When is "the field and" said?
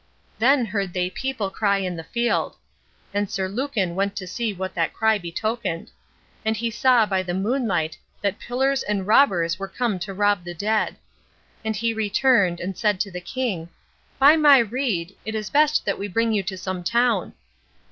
1.95-3.29